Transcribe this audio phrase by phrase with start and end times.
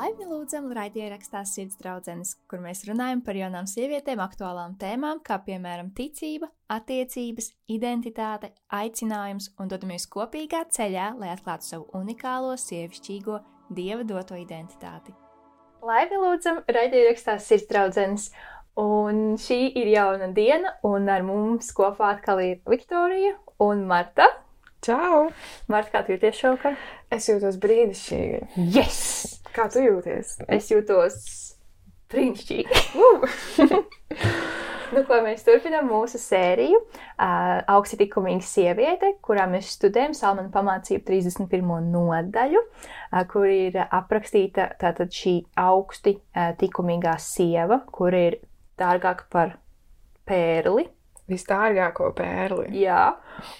[0.00, 5.90] Laipni lūdzam, raidierakstā Sirds draudzenes, kur mēs runājam par jaunām sievietēm aktuālām tēmām, kā piemēram
[5.92, 13.36] ticība, attiecības, identitāte, aicinājums un dodamies kopīgā ceļā, lai atklātu savu unikālo, sievišķīgo,
[13.76, 15.12] dieva doto identitāti.
[15.84, 18.30] Laipni lūdzam, raidierakstā Sirds draudzenes,
[18.80, 23.34] un šī ir jauna diena, un ar mums kopā atkal ir Viktorija
[23.66, 24.30] un Marta.
[24.80, 25.26] Čau!
[25.68, 26.80] Marta, kā tu jūties šovakar?
[27.12, 28.64] Es jūtos brīnišķīgi.
[28.78, 29.39] Yes!
[29.54, 30.36] Kā tu jūties?
[30.48, 31.20] Es jūtos
[32.12, 32.82] brīnišķīgi.
[34.90, 41.04] Nu, ko mēs turpinām mūsu sēriju uh, Augsti likumīga sieviete, kurā mēs studējam Salmanu pamācību
[41.06, 41.68] 31.
[41.92, 48.40] nodaļu, uh, kur ir aprakstīta tātad šī augsti uh, likumīgā sieva, kur ir
[48.82, 49.54] dārgāka par
[50.26, 50.88] pērli,
[51.30, 52.68] Visdārgāko pērli.
[52.82, 53.14] Jā,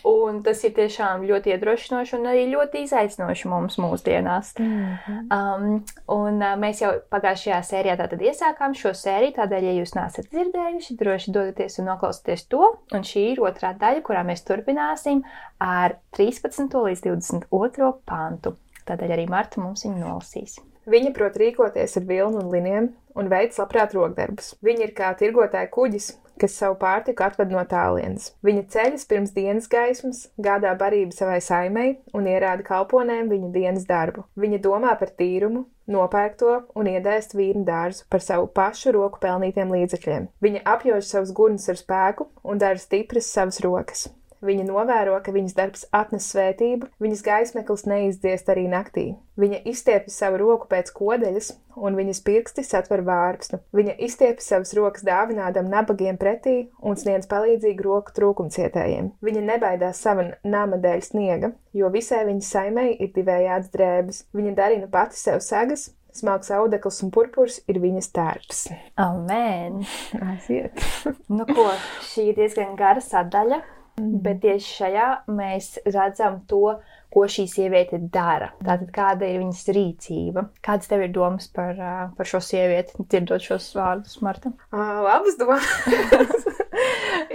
[0.08, 4.52] un tas ir tiešām ļoti iedrošinoši un arī ļoti izaicinoši mums mūsdienās.
[4.58, 5.20] Mm -hmm.
[5.36, 5.84] um,
[6.16, 10.96] un uh, mēs jau pagājušajā sērijā tātad iesākām šo sēriju, tādēļ, ja jūs neesat dzirdējuši,
[11.02, 12.72] droši dodieties un noklausieties to.
[12.94, 15.22] Un šī ir otrā daļa, kurā mēs turpināsim
[15.58, 16.74] ar 13.
[16.74, 17.92] līdz 22.
[18.04, 18.56] pantu.
[18.86, 20.58] Tādēļ arī Marta mums viņu nolasīs.
[20.90, 24.54] Viņa prot rīkoties ar vilnu un liniem un veids labprāt rokdarbus.
[24.64, 28.30] Viņa ir kā tirgotāja kuģis, kas savu pārtiku atved no tālienes.
[28.46, 34.24] Viņa ceļas pirms dienas gaismas, gādā barību savai saimei un ierāda kalponēm viņu dienas darbu.
[34.40, 39.74] Viņa domā par tīrumu, nopērk to un iedēst vīnu dārzu par savu pašu roku pelnītiem
[39.74, 40.30] līdzekļiem.
[40.44, 44.08] Viņa apjož savus gurnus ar spēku un dara stipras savas rokas.
[44.40, 49.04] Viņa novēro, ka viņas darbs atnes svētību, viņas gaismeklis neizdziest arī naktī.
[49.40, 53.60] Viņa izstiepjas savu roku pēc kodeļas, un viņas pirksti satver vārpsnu.
[53.76, 59.12] Viņa izstiepjas savas rokas dāvinādam nabagiem pretī un sniedz palīdzīgu roku trūkumcietējiem.
[59.24, 64.26] Viņa nebaidās sava nama dēļ sniega, jo visai viņas saimei ir divējāds drēbes.
[64.36, 68.64] Viņa darina pati sev sagas, Smalks audekls un purpurs ir viņas tērps.
[68.98, 69.84] Amen!
[70.18, 70.82] Aiziet!
[71.30, 71.68] nu, ko,
[72.08, 73.60] šī ir diezgan gara sadaļa.
[74.00, 74.22] Mm.
[74.24, 76.78] Bet tieši šajā mēs redzam to,
[77.10, 78.52] ko šī sieviete dara.
[78.62, 80.46] Tātad, kāda ir viņas rīcība?
[80.64, 81.78] Kādas tev ir domas par,
[82.16, 84.54] par šo sievieti, dzirdot šos vārdus, Marta?
[84.70, 85.66] Uh, labas domas!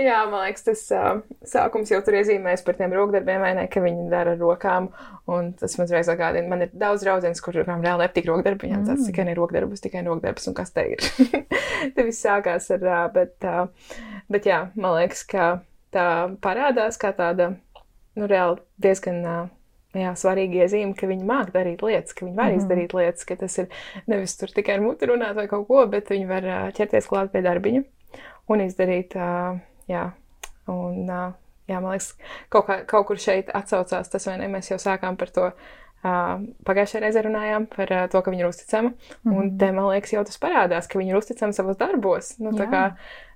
[0.05, 3.83] Jā, man liekas, tas uh, sākums jau tur iezīmēs par tiem rokdarbiem, vai ne, ka
[3.83, 4.89] viņi dara ar rokām.
[5.31, 8.71] Un tas man uzreiz atgādina, man ir daudz draudzenes, kurām reāli nepatīk rokdarbi.
[8.73, 9.05] Tāds mm.
[9.09, 11.07] tikai ir rokdarbs, tikai rokdarbs, un kas te ir?
[11.95, 15.47] te viss sākās ar, uh, bet, uh, bet jā, man liekas, ka
[15.95, 16.07] tā
[16.43, 17.53] parādās kā tāda,
[18.19, 19.23] nu, reāli diezgan
[19.95, 23.37] jā, svarīga iezīme, ka viņi māk darīt lietas, ka viņi var mm izdarīt lietas, ka
[23.39, 23.71] tas ir
[24.11, 27.43] nevis tur tikai ar muti runāt vai kaut ko, bet viņi var ķerties klāt pie
[27.45, 27.83] darbiņa
[28.51, 29.15] un izdarīt,
[29.89, 30.03] jā,
[30.71, 32.11] un, jā, man liekas,
[32.53, 35.49] kaut, kā, kaut kur šeit atsaucās tas, vai ne, mēs jau sākām par to.
[36.05, 38.91] Pagājušajā reizē runājām par to, ka viņa ir uzticama.
[39.23, 39.31] Mm.
[39.33, 42.35] Un te, man liekas, jau tas parādās, ka viņa ir uzticama savos darbos.
[42.37, 42.83] Nu, kā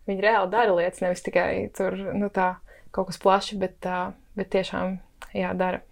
[0.10, 2.56] viņi reāli dara lietas, nevis tikai tur nu, tā,
[2.96, 4.98] kaut kas plašs, bet, uh, bet tiešām
[5.38, 5.84] jā, dara.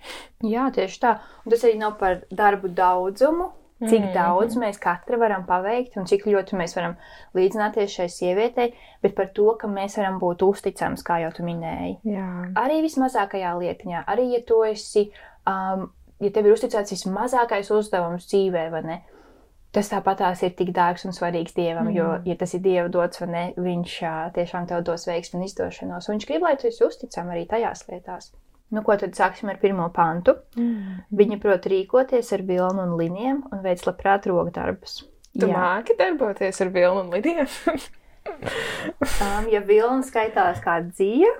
[0.46, 1.18] Jā, tieši tā.
[1.46, 3.54] Un tas arī nav par darbu daudzumu.
[3.78, 6.96] Cik mm daudz mēs katra varam paveikt, un cik ļoti mēs varam
[7.38, 8.72] līdzināties šai sievietei,
[9.06, 12.00] bet par to, ka mēs varam būt uzticams, kā jau tu minēji.
[12.10, 12.26] Jā.
[12.58, 15.12] Arī vismazākajā lietiņā, arī ja tu esi,
[15.46, 15.86] um,
[16.18, 18.98] ja tev ir uzticēts vismazākais uzdevums dzīvē, vai ne?
[19.78, 21.96] Tas tāpatās ir tik dārgs un svarīgs dievam, mm.
[21.98, 23.96] jo, ja tas ir dieva dots, vai ne, viņš
[24.38, 26.10] tiešām tev dos veiksmi un izdošanos.
[26.10, 28.32] Un viņš grib, lai tu esi uzticams arī tajās lietās.
[28.74, 30.34] Nu, ko tad sāksim ar pirmo pantu?
[30.60, 31.04] Mm.
[31.16, 35.00] Viņa prot rīkoties ar vilnu un linijiem un veids labprāt rokdarbus.
[35.38, 35.54] Tu Jā.
[35.54, 37.48] māki darboties ar vilnu un linijiem?
[38.28, 41.32] um, ja vilna skaitās kā dzīve,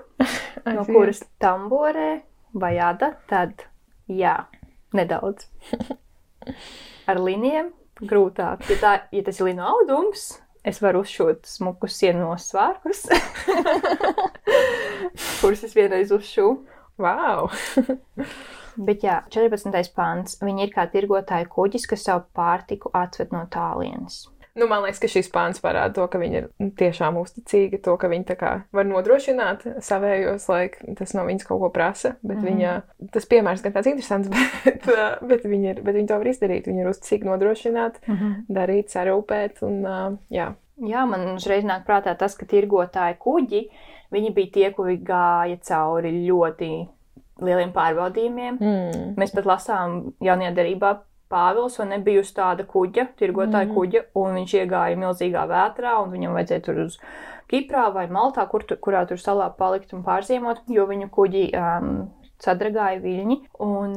[0.72, 2.22] no kuras tamborē
[2.56, 3.66] vai jada, tad
[4.08, 4.38] jā,
[4.96, 5.50] nedaudz.
[7.10, 8.64] Ar linijiem grūtāk.
[8.70, 10.28] Ja, tā, ja tas ir lino audums,
[10.66, 13.06] es varu uzšūt smukus sienos svārkus,
[15.40, 16.56] kurus es vienreiz uzšūju.
[16.98, 17.50] Wow!
[18.88, 19.74] Bet jā, 14.
[19.94, 20.36] pāns.
[20.42, 24.26] Viņi ir kā tirgotāji kuģis, kas savu pārtiku atved no tālienes.
[24.58, 28.10] Nu, man liekas, ka šis pāns parāda to, ka viņa ir tiešām uzticīga, to, ka
[28.10, 30.62] viņa kā, var nodrošināt savējos, lai
[30.98, 32.16] tas no viņas kaut ko prasa.
[32.22, 32.48] Bet mm -hmm.
[32.48, 34.28] viņa, tas piemērs gan tāds interesants,
[34.66, 34.88] bet,
[35.22, 36.66] bet, viņa, ir, bet viņa to var izdarīt.
[36.66, 38.34] Viņa ir uzticīga nodrošināt, mm -hmm.
[38.48, 39.62] darīt, sarūpēt.
[39.62, 39.82] Un,
[40.30, 40.52] jā.
[40.76, 43.68] jā, man uzreiz nāk prātā tas, ka tirgotāji kuģi,
[44.10, 46.88] viņi bija tie, kuri gāja cauri ļoti
[47.42, 48.58] lieliem pārbaudījumiem.
[48.60, 49.12] Mm.
[49.16, 53.74] Mēs pat lasām jaunajā derībā Pāvils vai nebija uz tāda kuģa, tirgotāja mm.
[53.76, 56.96] kuģa, un viņš iegāja milzīgā vētrā, un viņam vajadzēja tur uz
[57.48, 61.92] Kiprā vai Maltā, kur tu, kurā tur salā palikt un pārziemot, jo viņu kuģi um,
[62.44, 63.38] sadragāja viļņi.
[63.64, 63.94] Un,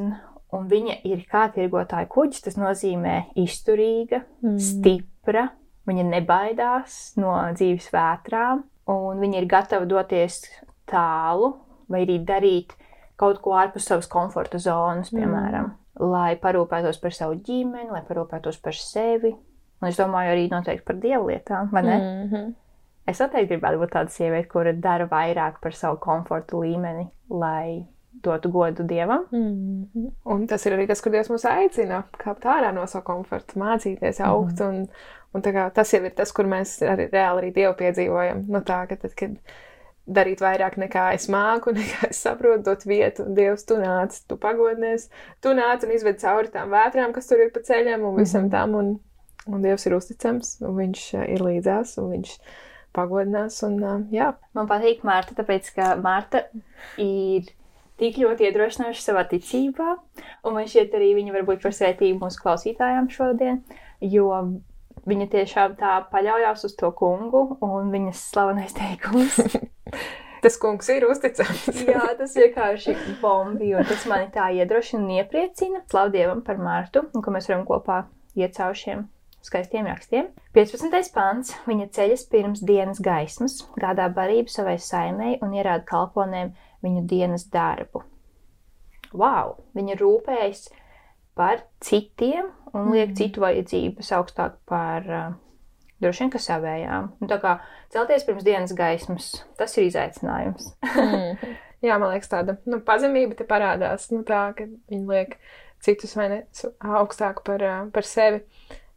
[0.52, 2.46] un viņa ir kā tirgotāja kuģis.
[2.48, 4.58] Tas nozīmē izturīga, Mm.
[4.58, 5.48] stipra,
[5.88, 10.42] viņa nebaidās no dzīves vētrām, un viņa ir gatava doties
[10.90, 11.54] tālu
[11.92, 12.74] vai arī darīt
[13.20, 15.81] kaut ko ārpus savas komforta zonas, piemēram, mm.
[16.02, 19.32] Lai parūpētos par savu ģimeni, lai parūpētos par sevi.
[19.82, 21.96] Un es domāju arī noteikti par dievlietām, vai ne?
[21.96, 22.02] Mm.
[22.02, 22.52] Mm -hmm.
[23.06, 27.86] Es noteikti gribētu būt tāda sieviete, kura dara vairāk par savu komforta līmeni, lai
[28.22, 29.26] dotu godu dievam.
[29.32, 30.10] Mm -hmm.
[30.24, 34.20] Un tas ir arī tas, kur Dievs mūs aicina, kāpt ārā no sava komforta, mācīties,
[34.20, 34.60] augt.
[34.60, 34.68] Mm -hmm.
[34.68, 34.88] un,
[35.34, 38.44] un kā, tas jau ir tas, kur mēs arī reāli arī Dievu piedzīvojam.
[38.48, 39.30] No tā, ka tad, kad
[40.06, 44.38] darīt vairāk nekā es māku, nekā es saprotu, dot vietu, un Dievs, tu nāc, tu
[44.40, 45.08] pagodinies,
[45.44, 48.50] tu nāc un izved cauri tām vētrām, kas tur ir pa ceļam un visam -hmm.
[48.50, 48.74] tam.
[48.74, 48.92] Un,
[49.46, 52.36] un Dievs ir uzticams, un Viņš uh, ir līdzās, un Viņš
[52.92, 53.62] pagodinās.
[53.62, 54.32] Un, uh, jā.
[54.54, 56.44] Man patīk Mārta, tāpēc ka Mārta
[56.98, 57.50] ir
[57.98, 59.96] tik ļoti iedrošinājuši savā ticībā,
[60.44, 63.62] un man šķiet arī viņa var būt par svētību mūsu klausītājām šodien,
[64.00, 64.28] jo
[65.06, 69.38] viņa tiešām tā paļaujās uz to kungu, un viņas slavenais teikums.
[70.42, 71.68] tas kungs ir uzticams.
[71.86, 75.84] Jā, tas vienkārši bombi, un tas mani tā iedrošina un iepriecina.
[75.90, 78.04] Slavu Dievam par Mārtu, un ka mēs varam kopā
[78.38, 79.04] iet cauri šiem
[79.42, 80.30] skaistiem rakstiem.
[80.54, 81.10] 15.
[81.14, 81.54] pants.
[81.66, 86.54] Viņa ceļas pirms dienas gaismas, gādā barību savai saimei un ierāda kalponēm
[86.84, 88.04] viņu dienas darbu.
[89.12, 89.58] Wow!
[89.76, 90.68] Viņa rūpējas
[91.36, 93.16] par citiem un liek mm.
[93.18, 95.34] citu vajadzības augstāk par uh,
[96.02, 97.10] droši vien, ka savējām.
[97.22, 97.56] Un tā kā
[97.94, 100.72] celties pirms dienas gaismas, tas ir izaicinājums.
[100.92, 101.52] mm.
[101.82, 104.06] Jā, man liekas, tāda nu, pazemība te parādās.
[104.14, 105.34] Nu, tā, ka viņi liek
[105.82, 106.38] citus vai ne
[107.00, 108.44] augstāk par, par sevi,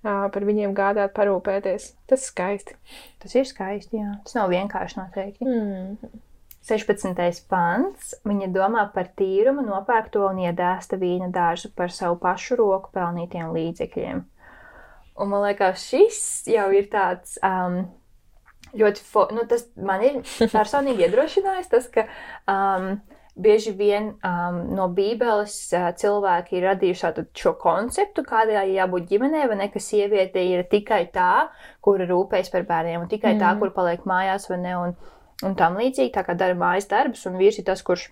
[0.06, 1.88] par viņiem gādāt, parūpēties.
[2.06, 2.78] Tas ir skaisti.
[3.24, 4.19] Tas ir skaisti, jā.
[4.28, 5.50] Tas nav vienkārši noteikti.
[5.50, 6.22] Mm.
[6.66, 7.46] 16.
[7.50, 8.13] pants.
[8.25, 14.24] Viņa domā par tīrumu, nopērkto un iedāsta vīna dārzu par savu pašu roku pelnītiem līdzekļiem.
[15.16, 16.18] Un man liekas, šis
[16.52, 17.86] jau ir tāds um,
[18.76, 19.04] ļoti,
[19.36, 20.18] nu, tas man ir
[20.52, 22.04] personīgi iedrošinājis, tas, ka
[22.52, 22.98] um,
[23.40, 29.60] bieži vien um, no Bībeles uh, cilvēki ir radījuši šo konceptu, kādai jābūt ģimenei, vai
[29.62, 31.48] ne, ka sieviete ir tikai tā,
[31.84, 33.44] kura rūpējas par bērniem, un tikai mm.
[33.44, 34.96] tā, kur paliek mājās, vai ne, un,
[35.48, 38.10] un tam līdzīgi, tā kā dara mājas darbus, un vīrs ir tas, kurš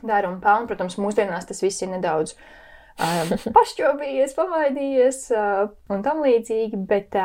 [0.00, 0.68] dara un pelna.
[0.72, 2.44] Protams, mūsdienās tas viss ir nedaudz um,
[2.98, 5.20] pašķobījies, pamaidījies
[5.90, 7.16] un tam līdzīgi, bet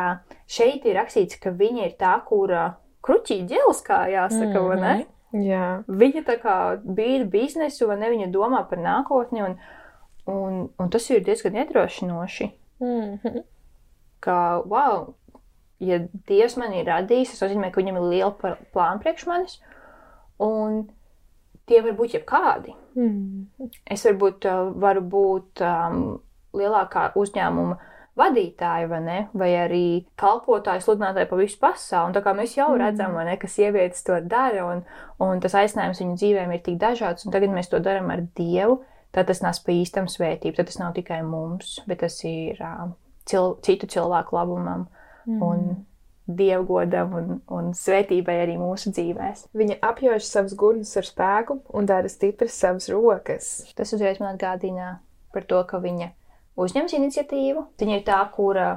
[0.50, 2.76] šeit ir rakstīts, ka viņa ir tā, kura
[3.06, 4.68] kruķī ģelis, kā jāsaka, mm -hmm.
[4.68, 5.06] vai ne?
[5.46, 5.84] Jā.
[5.88, 9.58] Viņa tā kā bīda biznesu, vai ne, viņa domā par nākotni, un,
[10.26, 12.52] un, un tas ir diezgan iedrošinoši.
[12.80, 13.44] Mm -hmm.
[14.20, 15.14] Ka, wow,
[15.80, 19.62] ja Dievs man ir radījis, tas nozīmē, ka viņam ir liela plāna priekš manis,
[20.40, 20.90] un
[21.70, 22.74] tie var būt jebkādi.
[22.98, 23.70] Mm.
[23.90, 26.04] Es varbūt uh, varu būt um,
[26.58, 27.78] lielākā uzņēmuma
[28.20, 29.18] vadītāja, vai ne?
[29.38, 29.84] Vai arī
[30.20, 32.10] kalpotāja, sludinātāja pa visu pasauli.
[32.10, 34.84] Un tā kā mēs jau redzam, ne, ka sievietes to dara, un,
[35.24, 38.82] un tas aicinājums viņu dzīvēm ir tik dažāds, un tagad mēs to darām ar Dievu,
[39.16, 40.58] tad tas nes pa īstam svētību.
[40.58, 42.90] Tad tas nav tikai mums, bet tas ir uh,
[43.30, 44.90] cil citu cilvēku labumam.
[45.30, 45.40] Mm.
[45.46, 45.66] Un
[46.30, 49.48] dievgodam un, un svētībai arī mūsu dzīvēs.
[49.58, 53.50] Viņa apjauš savus gurnus ar spēku un dara stipras savas rokas.
[53.78, 55.00] Tas uzreiz man atgādina
[55.34, 56.12] par to, ka viņa
[56.60, 57.66] uzņems iniciatīvu.
[57.82, 58.70] Viņa ir tā, kura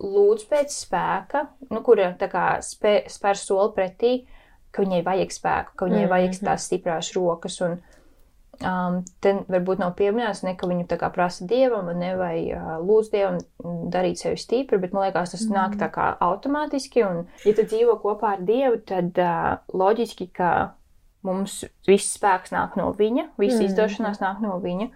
[0.00, 4.12] lūdz pēc spēka, nu, kura tā kā spē, spēr soli pretī,
[4.72, 6.14] ka viņai vajag spēku, ka viņai mm -hmm.
[6.14, 7.60] vajag tās stiprās rokas.
[7.66, 7.80] Un,
[8.60, 12.74] Um, te varbūt nav pieminēts, ne, ka viņu tā kā prasa dievam, ne, vai uh,
[12.84, 13.38] lūdz dievam
[13.88, 15.54] darīt sevi stipri, bet man liekas, tas mm.
[15.56, 17.00] nāk tā kā automātiski.
[17.06, 20.50] Un, ja tu dzīvo kopā ar dievu, tad uh, loģiski, ka
[21.24, 23.70] mums viss spēks nāk no viņa, visa mm.
[23.70, 24.90] izdošanās nāk no viņa.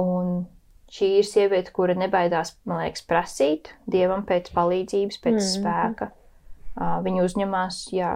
[0.00, 0.46] Un
[0.92, 5.50] šī ir sieviete, kura nebaidās, man liekas, prasīt dievam pēc palīdzības, pēc mm.
[5.58, 6.08] spēka.
[6.80, 8.14] Uh, viņa uzņemās jā,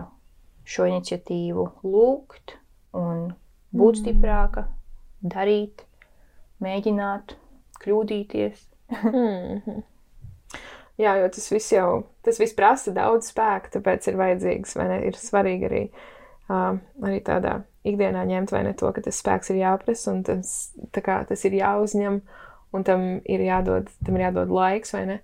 [0.64, 2.56] šo iniciatīvu lūgt
[2.96, 3.34] un
[3.76, 4.00] būt mm.
[4.00, 4.66] stiprāka
[5.32, 5.84] darīt,
[6.64, 7.36] mēģināt,
[7.82, 8.66] kļūdīties.
[9.02, 9.84] mm -hmm.
[10.96, 14.98] Jā, jo tas viss jau tas viss prasa daudz spēka, tāpēc ir vajadzīgs, vai ne?
[15.10, 15.82] Ir svarīgi arī,
[16.48, 20.72] uh, arī tādā ikdienā ņemt, vai ne to, ka tas spēks ir jāprasa un tas,
[20.96, 22.20] kā, tas ir jāuzņem
[22.74, 25.20] un tam ir jādod, tam ir jādod laiks, vai ne?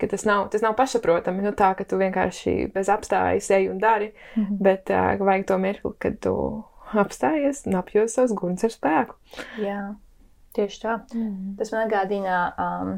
[0.00, 3.78] Ka tas nav, tas nav pašsaprotami, nu tā, ka tu vienkārši bez apstājas ej un
[3.80, 4.56] dari, mm -hmm.
[4.62, 6.64] bet uh, vajag to mirkli, kad tu
[7.02, 9.16] apstājies un apjūti savus guns ar spēku.
[9.62, 9.80] Jā,
[10.56, 10.96] tieši tā.
[11.14, 11.54] Mm.
[11.58, 12.92] Tas man atgādina, um,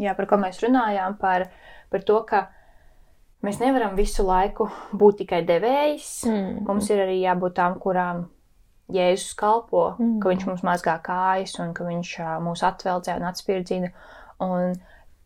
[0.00, 1.48] jā, par ko mēs runājām, par,
[1.92, 2.44] par to, ka
[3.46, 6.10] mēs nevaram visu laiku būt tikai devējs.
[6.28, 6.60] Mm.
[6.68, 8.28] Mums ir arī jābūt tām, kurām
[8.90, 10.18] Jēzus kalpo, mm.
[10.22, 13.92] ka viņš mums mazgā kājas un ka viņš uh, mūs atveldzē un atspirdzina.
[14.42, 14.74] Un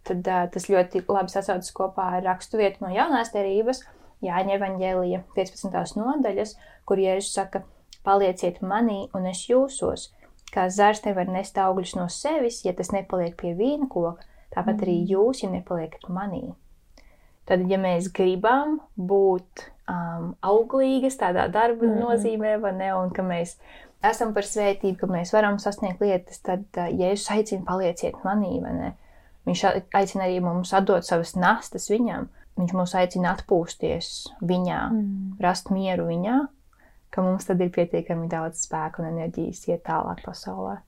[0.04, 3.84] tad uh, tas ļoti labi sasaucas kopā ar rakstu vietu no jaunās derības,
[4.24, 5.98] Jāņa evaņģēlija 15.
[5.98, 6.54] nodaļas,
[6.88, 7.64] kur Jēzus saka,
[8.04, 10.10] palieciet manī un es jūsos,
[10.54, 14.22] kā zars nevar nest augļus no sevis, ja tas nepaliek pie vīna koka,
[14.54, 14.84] tāpat mm.
[14.86, 16.52] arī jūs, ja nepaliekat manī.
[17.48, 21.98] Tad, ja mēs gribam būt um, auglīgas tādā darba mm.
[22.00, 23.58] nozīmē, vai ne, un ka mēs
[24.04, 28.56] esam par svētību, ka mēs varam sasniegt lietas, tad, uh, ja Jēzus aicina palieciet manī,
[28.64, 28.94] vai ne,
[29.48, 32.30] viņš aicina arī mums atdot savas nastas viņam,
[32.60, 35.36] viņš mūs aicina atpūsties viņā, mm.
[35.44, 36.38] rast mieru viņā,
[37.14, 40.80] ka mums tad ir pietiekami daudz spēka un enerģijas iet tālāk pasaulē.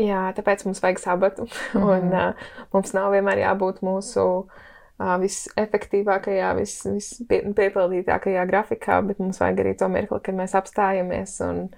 [0.00, 6.50] Jā, tāpēc mums vajag sabatu, mm un uh, mums nav vienmēr jābūt mūsu uh, visefektīvākajā,
[6.58, 11.68] vis, vispiepildītākajā grafikā, bet mums vajag arī to mirkli, kad mēs apstājamies un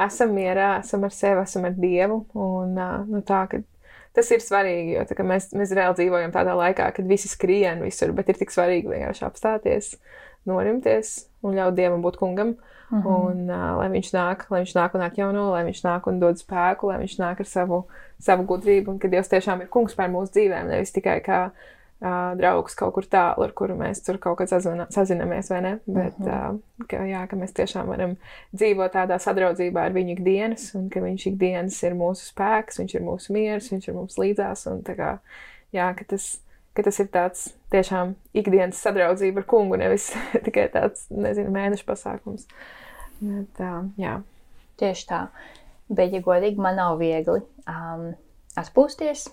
[0.00, 3.62] esam mierā, esam ar sevi, esam ar Dievu, un uh, nu, tā, ka
[4.16, 8.12] tas ir svarīgi, jo tā, mēs, mēs reāli dzīvojam tādā laikā, kad visi skrien visur,
[8.16, 9.94] bet ir tik svarīgi vienkārši apstāties,
[10.48, 12.56] norimties un ļaut Dievam būt kungam.
[12.92, 13.08] Mm -hmm.
[13.08, 16.36] Un uh, lai viņš nāk, lai viņš nāk un atjauno, lai viņš nāk un dod
[16.36, 17.84] spēku, lai viņš nāk ar savu,
[18.18, 21.50] savu gudrību, un ka Dievs tiešām ir kungs pār mūsu dzīvēm, nevis tikai kā
[22.02, 25.78] uh, draugs kaut kur tālu, ar kuru mēs tur kaut kad sazina, sazinamies, vai ne?
[25.86, 26.60] Bet, mm -hmm.
[26.80, 28.16] uh, ka, jā, ka mēs tiešām varam
[28.52, 33.02] dzīvot tādā sadraudzībā ar viņu ikdienas, un ka viņš ikdienas ir mūsu spēks, viņš ir
[33.02, 35.18] mūsu miers, viņš ir mums līdzās, un tā kā,
[35.72, 36.42] jā, ka tas
[36.76, 40.10] ka tas ir tāds tiešām ikdienas sadraudzība ar kungu, nevis
[40.46, 42.48] tikai tāds, nezinu, mēneša pasākums.
[43.58, 44.18] Tā, jā.
[44.80, 45.26] Tieši tā.
[45.92, 48.10] Bet, ja godīgi, man nav viegli um,
[48.58, 49.28] atpūsties.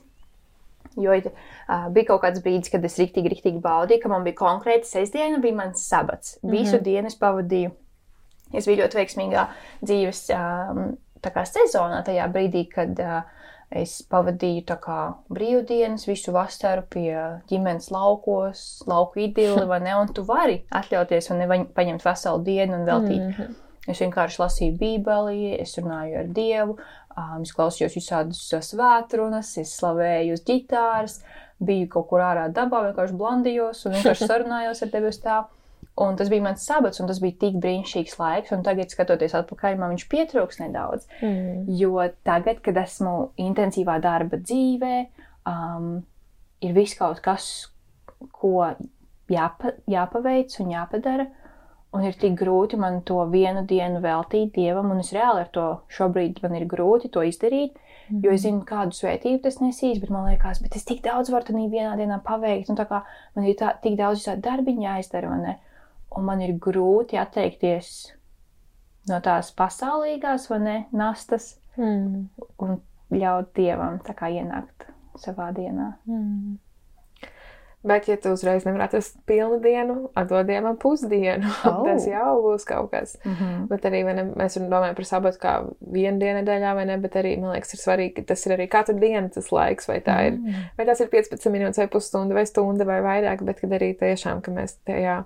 [1.00, 4.90] Jo uh, bija kaut kāds brīdis, kad es rīktīgi, rīktīgi baudīju, ka man bija konkrēti
[4.90, 6.38] sestdiena, bija mans sabats.
[6.42, 6.58] Mm -hmm.
[6.58, 7.72] Visu dienu es pavadīju.
[8.54, 9.46] Es biju ļoti veiksmīgā
[9.82, 10.98] dzīves um,
[11.46, 13.22] sezonā, tajā brīdī, kad uh,
[13.72, 15.00] es pavadīju kā,
[15.30, 17.14] brīvdienas, visu vasaru pie
[17.50, 19.96] ģimenes laukos, lauku idili, vai ne?
[20.02, 23.26] Un tu vari atļauties un nepaņemt veselu dienu un veltīt.
[23.26, 26.76] Mm -hmm Es vienkārši lasīju Bībeli, es runāju ar Dievu,
[27.16, 31.20] um, es klausījos visādus svētrunas, es slavēju uz ģitāras,
[31.64, 35.40] biju kaut kur ārā dabā, vienkārši blandījos un vienkārši sarunājos ar uz tā.
[36.00, 38.54] Un tas bija mans sabats, un tas bija tik brīnišķīgs laiks.
[38.56, 41.10] Un tagad, skatoties atpakaļ, man viņš pietrūks nedaudz.
[41.20, 41.66] Mm.
[41.80, 44.94] Jo tagad, kad esmu intensīvā darba dzīvē,
[45.50, 45.92] um,
[46.64, 47.50] ir viss kaut kas,
[48.32, 48.72] ko
[49.32, 51.28] jāpa, jāpaveic un jāpadara.
[51.90, 55.64] Un ir tik grūti man to vienu dienu veltīt dievam, un es reāli ar to
[55.90, 57.80] šobrīd man ir grūti to izdarīt,
[58.12, 58.20] mm.
[58.24, 61.48] jo es zinu, kādu svētību tas nesīs, bet man liekas, bet es tik daudz varu
[61.48, 63.02] tajā vienā dienā paveikt, un tā kā
[63.34, 65.56] man ir tā, tik daudz darbiņu jāizdara, ne?
[66.18, 67.92] Un man ir grūti atteikties
[69.10, 72.48] no tās pasaulīgās, vai ne, nastas, mm.
[72.62, 72.80] un
[73.14, 74.90] ļaut dievam tā kā ienākt
[75.20, 75.94] savā dienā.
[76.10, 76.58] Mm.
[77.80, 81.78] Bet, ja tu uzreiz nevari atrast pilnu dienu, atdod dievam pusdienu, oh.
[81.86, 83.16] tas jau būs kaut kas.
[83.24, 83.68] Mm -hmm.
[83.68, 86.98] Bet arī ne, mēs domājam par sabatu kā vienu dienu nedēļā, vai ne?
[86.98, 90.00] Bet arī man liekas, ir svarīgi, ka tas ir arī katru dienu tas laiks, vai
[90.00, 90.66] tā ir, mm.
[90.78, 94.42] vai tas ir 15 minūtes, vai pusstunda, vai stunda, vai vairāk, bet kad arī tiešām,
[94.42, 95.24] ka mēs tajā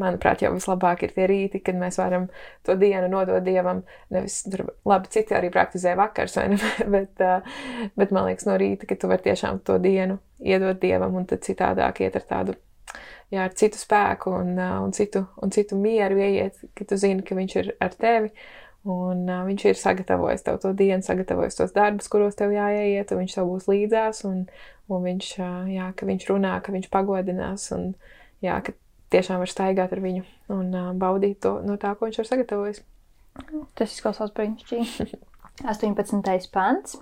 [0.00, 2.28] manuprāt, jau vislabāk ir tie rīti, kad mēs varam
[2.66, 3.82] to dienu nodot dievam.
[4.14, 6.60] Nevis tur, labi, citi arī praktizē vakars, vai ne?
[6.94, 7.24] bet,
[7.98, 11.44] bet man liekas, no rīta, ka tu vari tiešām to dienu iedot dievam un tad
[11.46, 12.56] citādāk iet ar tādu.
[13.30, 17.36] Jā, ar citu spēku un, un, citu, un citu mieru ieiet, ka tu zini, ka
[17.38, 18.32] viņš ir ar tevi
[18.88, 23.22] un uh, viņš ir sagatavojis tev to dienu, sagatavojis tos darbus, kuros tev jāiet, un
[23.22, 24.46] viņš tev būs līdzās, un,
[24.88, 27.92] un viņš, uh, jā, ka viņš runā, ka viņš pagodinās, un
[28.44, 28.74] jā, ka
[29.10, 30.24] tiešām var staigāt ar viņu
[30.54, 32.82] un uh, baudīt to no tā, ko viņš ir sagatavojis.
[33.78, 35.20] Tas izklausās brīnišķīgi.
[35.70, 36.50] 18.
[36.54, 36.98] pants.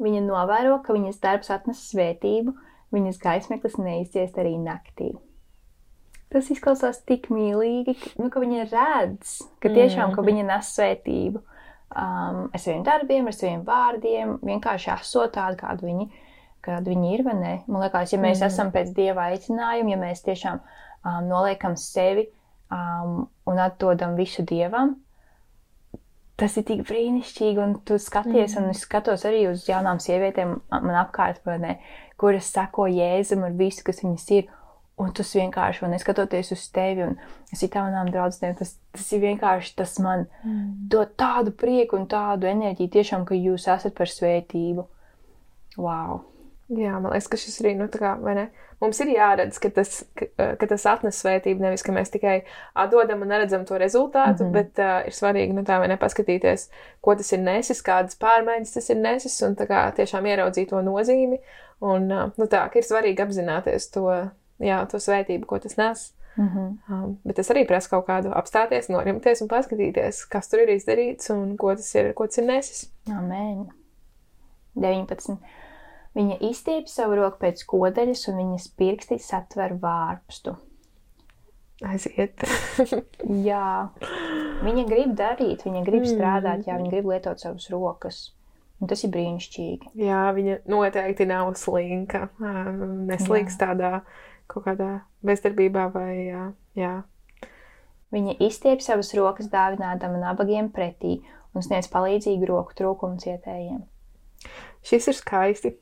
[0.00, 2.54] Viņa novēro, ka viņas darbs atnes svētību,
[2.94, 5.10] viņas gaismeklis neizciest arī naktī.
[6.32, 11.42] Tas izklausās tik mīlīgi, ka, nu, ka viņa redz, ka tiešām ka viņa nes svētību
[11.42, 16.06] um, ar saviem darbiem, ar saviem vārdiem, vienkārši esot tādu, kādu viņi,
[16.64, 17.24] kādu viņi ir.
[17.26, 18.46] Man liekas, ja mēs mm.
[18.46, 22.26] esam pēc dieva aicinājuma, ja mēs tiešām esam um, noliekam sevi
[22.70, 24.96] um, un atdodam visu dievam.
[26.40, 28.62] Tas ir tik brīnišķīgi, un tu skaties, mm.
[28.62, 31.76] un es skatos arī uz jaunām sievietēm man apkārt, ne,
[32.20, 34.48] kuras sako Jēzum ar visu, kas viņas ir.
[35.00, 37.14] Un tas vienkārši, un neskatoties uz tevi un
[37.56, 40.66] citām draudzenēm, tas, tas ir vienkārši tas man mm.
[40.92, 44.84] dod tādu prieku un tādu enerģiju, tiešām, ka jūs esat par svētību.
[45.80, 46.20] Wow!
[46.70, 48.44] Jā, man liekas, ka šis arī, nu, tā kā, vai ne?
[48.80, 50.28] Mums ir jāredz, ka tas, ka,
[50.60, 52.36] ka tas atnes svētību, nevis, ka mēs tikai
[52.78, 54.52] atdodam un neredzam to rezultātu, mm -hmm.
[54.52, 56.68] bet uh, ir svarīgi, nu, tā vai nepaskatīties,
[57.00, 60.82] ko tas ir nesis, kādas pārmaiņas tas ir nesis, un tā kā tiešām ieraudzīt to
[60.82, 61.40] nozīmi,
[61.80, 64.06] un, uh, nu, tā, ka ir svarīgi apzināties to,
[64.58, 66.14] jā, to svētību, ko tas nes.
[66.36, 66.94] Mm -hmm.
[66.94, 71.32] um, bet tas arī prasa kaut kādu apstāties, norimties un paskatīties, kas tur ir izdarīts
[71.32, 72.92] un ko tas ir, ko tas ir nesis.
[73.18, 73.68] Amen.
[74.74, 75.36] 19.
[76.18, 80.56] Viņa izstiep savu roku pēc kodeļas, un viņas pirksti satver vārpstu.
[81.86, 82.42] Aiziet.
[83.50, 83.68] jā,
[84.66, 86.10] viņa grib darīt, viņa grib mm.
[86.10, 88.18] strādāt, jā, viņa grib lietot savas rokas.
[88.80, 89.92] Un tas ir brīnišķīgi.
[90.00, 92.26] Jā, viņa noteikti nav slinka.
[92.40, 94.00] Neslīgs tādā
[94.50, 94.90] kaut kādā
[95.26, 96.44] bezdarbībā vai jā.
[96.78, 96.94] jā.
[98.10, 101.20] Viņa izstiep savas rokas dāvinādama nabagiem pretī
[101.54, 103.84] un sniedz palīdzīgu roku trūkumu cietējiem.
[104.86, 105.74] Šis ir skaisti.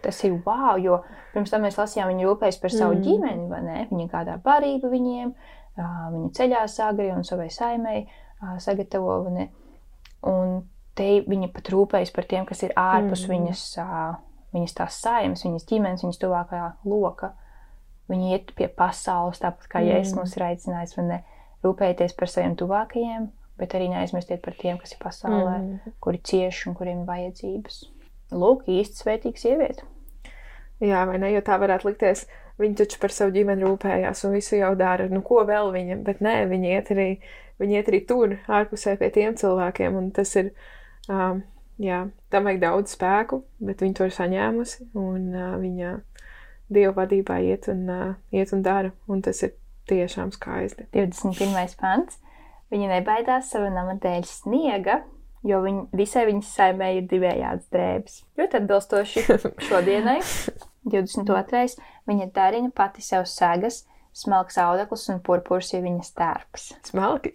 [0.00, 1.02] Tas ir wow, jo
[1.34, 3.02] pirms tam mēs lasījām, viņa rūpējas par savu mm.
[3.04, 3.80] ģimeni, vai ne?
[3.90, 5.32] Viņa kādā barību viņiem,
[5.76, 8.06] viņa ceļās agri un savai saimei
[8.64, 9.18] sagatavo?
[10.30, 10.54] Un
[10.96, 13.34] te viņa pat rūpējas par tiem, kas ir ārpus mm.
[13.34, 13.66] viņas,
[14.56, 17.34] viņas tās saimes, viņas ģimenes, viņas tuvākajā loka.
[18.10, 19.92] Viņa iet pie pasaules, tāpat kā mm.
[19.92, 21.20] Jēzus mums ir aicinājis, vai ne?
[21.60, 23.28] Rūpēties par saviem tuvākajiem,
[23.60, 25.96] bet arī neaizmirstiet par tiem, kas ir pasaulē, mm.
[26.02, 27.82] kuri cieši un kuriem ir vajadzības.
[28.30, 29.86] Lūk, īsti svētīga sieviete.
[30.80, 31.32] Jā, vai ne?
[31.34, 32.24] Jo tā varētu likties,
[32.60, 35.08] viņa taču par savu ģimeni rūpējās un visu jau dara.
[35.12, 36.00] Nu, ko vēl viņa?
[36.06, 37.08] Bet nē, viņa iet arī,
[37.60, 39.98] viņa iet arī tur, ārpusē pie tiem cilvēkiem.
[40.00, 40.52] Un tas ir,
[41.12, 41.42] um,
[41.82, 44.88] jā, tam vajag daudz spēku, bet viņa to ir saņēmusi.
[45.00, 45.98] Un uh, viņa
[46.70, 48.92] Dieva vadībā iet un, uh, iet un dara.
[49.10, 49.56] Un tas ir
[49.90, 50.86] tiešām skaisti.
[50.94, 51.74] 21.
[51.80, 52.20] pants.
[52.70, 55.00] Viņa nebaidās sava nama dēļ sniega,
[55.46, 58.18] jo viņ, visai viņas saimē ir divējādas drēbes.
[58.40, 59.24] Ļoti atbilstoši
[59.68, 60.18] šodienai,
[60.88, 61.64] 22.
[62.10, 63.84] viņa darina pati sev segas,
[64.16, 66.66] smalks audekls un purpurs ir viņas tērps.
[66.90, 67.34] Smalki.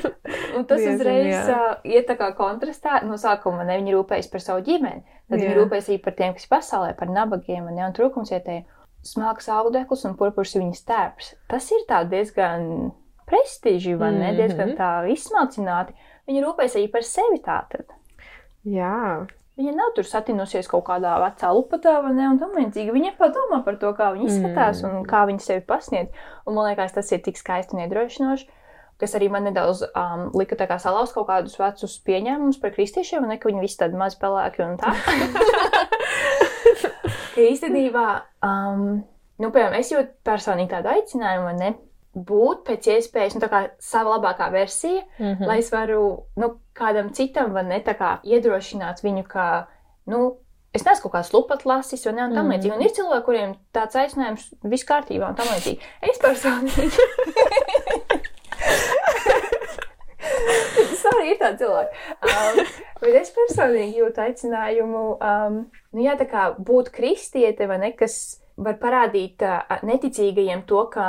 [0.56, 3.00] un tas Diezin, uzreiz uh, iet tā kā kontrastā.
[3.06, 5.48] No sākuma ne viņa rūpējas par savu ģimeni, tad jā.
[5.48, 8.68] viņa rūpējas arī par tiem, kas ir pasaulē, par nabagiem un, ne, un trūkumsietējiem.
[9.02, 11.32] Smalks audekls un purpurs ir viņas tērps.
[11.50, 12.92] Tas ir diezgan
[13.26, 14.18] prestiži, vai ne?
[14.18, 14.36] Mm -hmm.
[14.36, 15.94] Diezgan tā izsmalcināti.
[16.30, 17.90] Viņa rūpējas arī par sevi tātad.
[18.68, 19.26] Jā.
[19.58, 22.24] Viņa nav tur satinusies kaut kādā vecā lupatā, vai ne?
[22.30, 24.88] Un tam līdzīgi viņa padomā par to, kā viņa izskatās mm.
[24.88, 26.24] un kā viņa sevi pasniedz.
[26.46, 28.48] Un man liekas, tas ir tik skaisti un iedrošinoši,
[29.02, 33.26] kas arī man nedaudz um, lika tā kā salauzt kaut kādus vecus pieņēmumus par kristiešiem,
[33.28, 34.94] ne, ka viņi visi tādi maz pelēki un tā.
[37.52, 38.06] īstenībā,
[38.46, 39.02] um,
[39.42, 41.74] nu, piemēram, es jūtu personīgi tādu aicinājumu, ne?
[42.12, 43.48] Būt pēc iespējas nu,
[43.80, 45.46] sava labākā versija, mm -hmm.
[45.46, 49.66] lai es varu nu, kādam citam ne, kā, iedrošināt viņu, ka
[50.06, 50.36] nu,
[50.72, 52.52] es neesmu kaut kāds lupat lasis, vai ne, un tam mm.
[52.52, 52.74] līdzīgi.
[52.76, 55.80] Un ir cilvēki, kuriem tāds aicinājums viss kārtībā un tam līdzīgi.
[56.00, 56.90] Es personīgi.
[61.22, 62.06] Arī ir tāds cilvēks.
[62.26, 62.60] Um,
[63.02, 65.58] bet es personīgi jūtu aicinājumu, um,
[65.94, 71.08] nu, jā, tā kā būt kristiete vai ne, kas var parādīt uh, neticīgajiem to, ka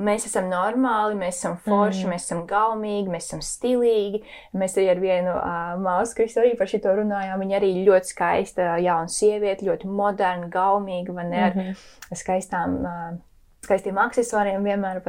[0.00, 2.12] mēs esam normāli, mēs esam forši, mm.
[2.14, 4.22] mēs esam gaumīgi, mēs esam stilīgi.
[4.60, 8.74] Mēs arī ar vienu uh, māsu, kas arī par šo runājām, viņa arī ļoti skaista,
[8.82, 12.18] jauna sieviete, ļoti moderna, gaumīga, vai ne, ar mm -hmm.
[12.22, 13.14] skaistām, uh,
[13.64, 15.02] skaistiem accessoriem vienmēr.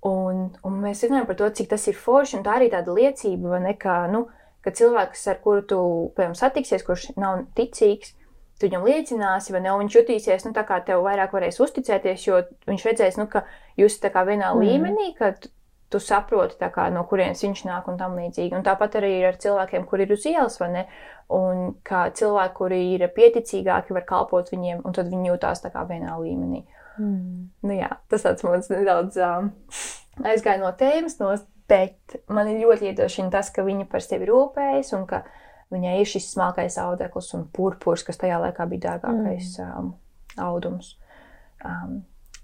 [0.00, 3.58] Un, un mēs runājam par to, cik tas ir forši, un tā arī tāda liecība,
[3.60, 4.28] ne, ka, nu,
[4.64, 5.80] ka cilvēks, ar kuru tu,
[6.16, 8.14] piemēram, satiksies, kurš nav ticīgs,
[8.60, 12.42] tu viņam liecināsi, vai ne, viņš jutīsies, nu, tā kā tev vairāk varēs uzticēties, jo
[12.68, 13.46] viņš redzēs, nu, ka
[13.80, 14.60] jūs kā vienā mm.
[14.60, 15.32] līmenī, ka
[15.90, 18.54] tu saproti, kā, no kurienes viņš nāk un tam līdzīgi.
[18.54, 20.84] Un tāpat arī ir ar cilvēkiem, kur ir uz ielas, vai ne,
[21.34, 25.82] un kā cilvēki, kuri ir pieticīgāki, var kalpot viņiem, un tad viņi jūtās tā kā
[25.88, 26.62] vienā līmenī.
[27.00, 27.48] Mm.
[27.66, 29.50] Nu jā, tas tāds mums nedaudz um,
[30.22, 31.32] aizgāja no tēmas, no,
[31.70, 35.38] bet man ir ļoti iedrošina tas, ka viņa par sevi rūpējas un ka viņa
[35.70, 39.76] Viņai ir šis smalkais audekls un purpurs, kas tajā laikā bija dārgākais mm.
[39.78, 39.92] um,
[40.42, 40.96] audums.
[41.62, 42.00] Um,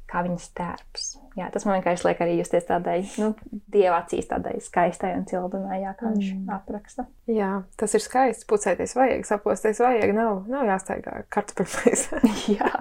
[0.06, 1.08] kā viņas tērps.
[1.37, 3.35] Jā, tas man vienkārši liek arī justies tādai, nu,
[3.68, 6.46] dieva acīs tādai skaistai un cildinai, jā, kā viņš mm.
[6.55, 7.05] apraksta.
[7.29, 8.46] Jā, tas ir skaisti.
[8.49, 12.07] Pucēties vajag, saposties vajag, nav, nav jāstaigā kartupeļs.
[12.57, 12.72] jā.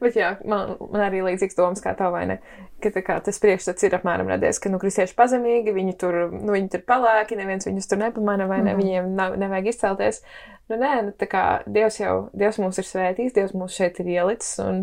[0.00, 2.40] Bet jā, man, man arī līdzīgs domas kā tev, vai ne?
[2.80, 6.78] Ka kā tas priekšstats ir apmēram radies, ka, nu, kristieši pazemīgi, viņi tur, nu, viņi
[6.78, 8.80] tur palēki, neviens viņus tur nepamana, vai ne, mm.
[8.80, 10.24] viņiem nav, nevajag izcelties.
[10.68, 14.10] Nu, nē, nu, tā kā Dievs jau, Dievs mūs ir svētījis, Dievs mūs šeit ir
[14.18, 14.82] ielicis, un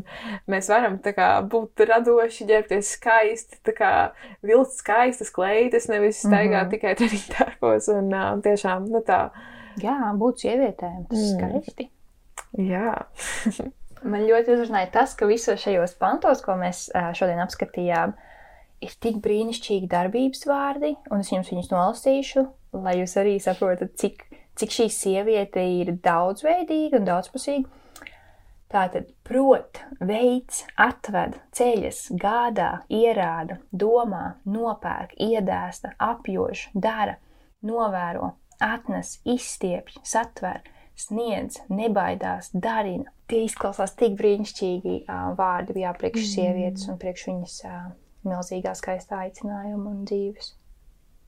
[0.49, 3.91] mēs varam, tā kā, būt radoši, ģērbties skaisti, tā kā,
[4.43, 6.71] vilkt skaistas kleitas, nevis staigāt mm -hmm.
[6.75, 9.29] tikai treniņtārpos, un uh, tiešām, nu tā.
[9.81, 11.39] Jā, būt sievietēm, tas mm.
[11.39, 11.89] skaisti.
[12.57, 13.05] Jā.
[14.11, 18.13] Man ļoti uzrunāja tas, ka visos šajos pantos, ko mēs šodien apskatījām,
[18.85, 22.45] ir tik brīnišķīgi darbības vārdi, un es jums viņus nolasīšu,
[22.85, 24.27] lai jūs arī saprotat, cik,
[24.59, 27.81] cik šī sieviete ir daudzveidīga un daudzpusīga.
[28.75, 37.13] Tātad prot, veids, atved, ceļas, gādā, ierāda, domā, nopērk, iedēsta, apjož, dara,
[37.63, 40.59] novēro, atnes, izstiepj, satver,
[40.99, 43.13] sniedz, nebaidās, darina.
[43.31, 47.81] Tie izklausās tik brīnišķīgi uh, vārdi jā, priekš sievietes un priekš viņas uh,
[48.27, 50.51] milzīgā skaistā aicinājuma un dzīves.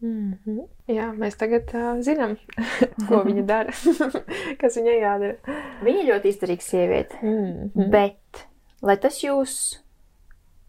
[0.02, 0.68] Mm -hmm.
[0.88, 2.36] Jā, mēs tagad uh, zinām,
[3.10, 3.72] ko viņa dara,
[4.62, 5.56] kas viņai jādara.
[5.84, 7.90] Viņa ļoti izdarīga sieviete, mm -hmm.
[7.90, 8.46] bet
[8.82, 9.82] lai tas jūs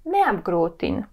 [0.05, 1.05] neapgrūtina,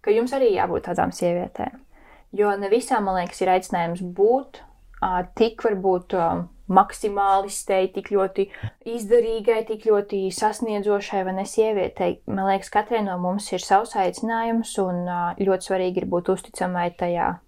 [0.00, 1.84] ka jums arī jābūt tādām sievietēm.
[2.32, 4.62] Jo ne visām, man liekas, ir aicinājums būt
[5.02, 8.46] uh, tik varbūt uh, maksimālistei, tik ļoti
[8.84, 12.20] izdarīgai, tik ļoti sasniedzošai vai ne sievietei.
[12.26, 15.04] Man liekas, katrai no mums ir savs aicinājums un
[15.38, 17.40] ļoti svarīgi ir būt uzticamai tajā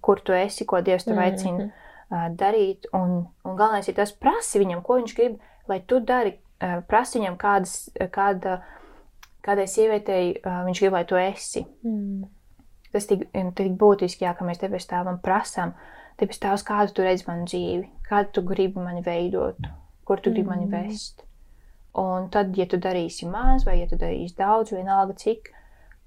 [0.00, 2.36] kur tu esi, ko Dievs tev aicina mm -hmm.
[2.36, 2.88] darīt.
[2.92, 6.38] Un, un galvenais ir tas, prasi viņam, ko viņš grib, lai tu dari.
[6.88, 8.62] Prasi viņam, kādas, kāda,
[9.44, 11.66] kādai sievietei viņš grib, lai tu esi.
[11.84, 12.24] Mm.
[12.92, 15.74] Tas tik, tik būtiski, jā, ka mēs tevi stāvam prasām.
[16.16, 19.56] Tevis tās, kādu tu redz manu dzīvi, kādu tu gribi mani veidot,
[20.04, 20.54] kur tu gribi mm.
[20.54, 21.26] mani vest.
[21.96, 25.50] Un tad, ja tu darīsi maz, vai ja tu darīsi daudz, vienalga cik,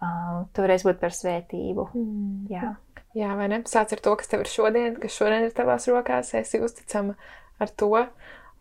[0.02, 1.86] uh, tu varēsi būt par svētību.
[1.94, 2.50] Mm.
[2.50, 2.74] Jā.
[3.18, 3.64] Jā, vai ne?
[3.66, 7.16] Sāc ar to, kas tev ir šodien, kas šodien ir tavās rokās, esi uzticama
[7.60, 7.90] ar to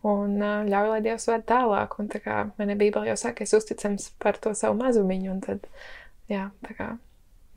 [0.09, 1.97] un ļauj, lai Dievs ved tālāk.
[2.01, 5.69] Un tā kā manā Bībelē jau saka, es uzticams par to savu mazumiņu, un tad,
[6.31, 6.89] jā, tā kā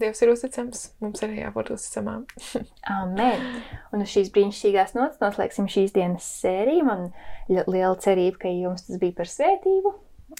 [0.02, 2.26] Dievs ir uzticams, mums arī jābūt uzticamām.
[2.98, 3.46] Amen!
[3.94, 6.88] Un uz šīs brīnišķīgās nots noslēgsim šīs dienas sēriju.
[6.88, 7.06] Man
[7.48, 9.94] liela cerība, ka jums tas bija par svētību.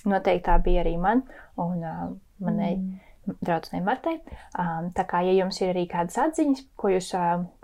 [0.09, 1.23] Noteikti tā bija arī man
[1.61, 2.05] un uh,
[2.43, 2.75] manai.
[2.77, 4.16] Mm draudzenei Martai.
[4.96, 7.12] Tā kā, ja jums ir arī kādas atziņas, ko jūs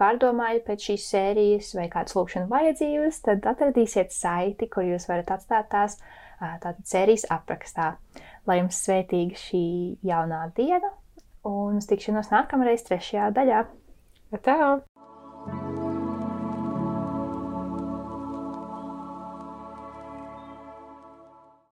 [0.00, 5.70] pārdomājat pēc šīs sērijas vai kādas lūkšanas vajadzības, tad atradīsiet saiti, kur jūs varat atstāt
[5.74, 5.98] tās
[6.38, 7.94] tātad sērijas aprakstā.
[8.48, 9.64] Lai jums svētīga šī
[10.06, 10.92] jaunā diena
[11.48, 13.64] un uz tikšanos nākamreiz trešajā daļā.
[14.44, 14.60] Tā!